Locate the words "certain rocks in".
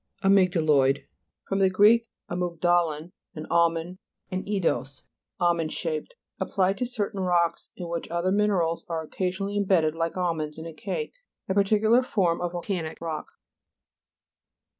6.87-7.87